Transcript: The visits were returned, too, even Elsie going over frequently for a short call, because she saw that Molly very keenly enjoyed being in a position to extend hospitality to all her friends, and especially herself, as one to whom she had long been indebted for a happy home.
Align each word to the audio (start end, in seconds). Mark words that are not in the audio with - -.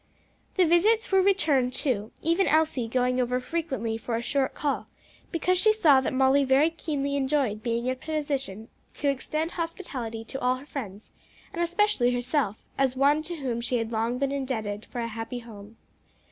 The 0.55 0.65
visits 0.65 1.11
were 1.11 1.21
returned, 1.21 1.73
too, 1.75 2.11
even 2.23 2.47
Elsie 2.47 2.87
going 2.87 3.21
over 3.21 3.39
frequently 3.39 3.99
for 3.99 4.15
a 4.15 4.21
short 4.23 4.55
call, 4.55 4.87
because 5.31 5.59
she 5.59 5.71
saw 5.71 6.01
that 6.01 6.11
Molly 6.11 6.43
very 6.43 6.71
keenly 6.71 7.15
enjoyed 7.15 7.61
being 7.61 7.85
in 7.85 7.91
a 7.91 7.95
position 7.95 8.69
to 8.95 9.09
extend 9.09 9.51
hospitality 9.51 10.23
to 10.25 10.39
all 10.41 10.55
her 10.55 10.65
friends, 10.65 11.11
and 11.53 11.61
especially 11.61 12.09
herself, 12.15 12.57
as 12.79 12.95
one 12.97 13.21
to 13.21 13.35
whom 13.35 13.61
she 13.61 13.77
had 13.77 13.91
long 13.91 14.17
been 14.17 14.31
indebted 14.31 14.85
for 14.85 15.01
a 15.01 15.07
happy 15.07 15.37
home. 15.37 15.77